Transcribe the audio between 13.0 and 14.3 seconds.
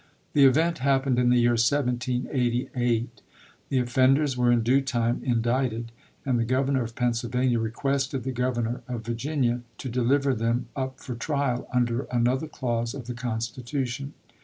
the Constitu tion.